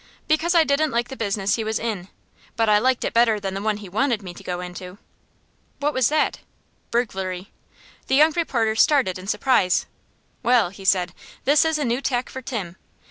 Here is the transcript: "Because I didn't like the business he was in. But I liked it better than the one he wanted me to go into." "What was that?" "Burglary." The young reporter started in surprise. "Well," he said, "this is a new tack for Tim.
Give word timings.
"Because 0.27 0.55
I 0.55 0.63
didn't 0.63 0.89
like 0.89 1.09
the 1.09 1.15
business 1.15 1.57
he 1.57 1.63
was 1.63 1.77
in. 1.77 2.07
But 2.55 2.67
I 2.69 2.79
liked 2.79 3.03
it 3.03 3.13
better 3.13 3.39
than 3.39 3.53
the 3.53 3.61
one 3.61 3.77
he 3.77 3.87
wanted 3.87 4.23
me 4.23 4.33
to 4.33 4.41
go 4.43 4.59
into." 4.59 4.97
"What 5.79 5.93
was 5.93 6.09
that?" 6.09 6.39
"Burglary." 6.89 7.51
The 8.07 8.15
young 8.15 8.31
reporter 8.31 8.75
started 8.75 9.19
in 9.19 9.27
surprise. 9.27 9.85
"Well," 10.41 10.69
he 10.71 10.85
said, 10.85 11.13
"this 11.45 11.63
is 11.63 11.77
a 11.77 11.85
new 11.85 12.01
tack 12.01 12.31
for 12.31 12.41
Tim. 12.41 12.77